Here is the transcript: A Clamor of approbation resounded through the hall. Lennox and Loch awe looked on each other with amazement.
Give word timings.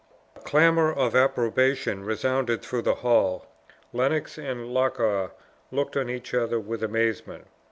A 0.35 0.39
Clamor 0.39 0.91
of 0.91 1.15
approbation 1.15 2.03
resounded 2.03 2.63
through 2.63 2.81
the 2.81 2.95
hall. 3.05 3.45
Lennox 3.93 4.35
and 4.39 4.73
Loch 4.73 4.99
awe 4.99 5.29
looked 5.69 5.95
on 5.95 6.09
each 6.09 6.33
other 6.33 6.59
with 6.59 6.81
amazement. 6.81 7.45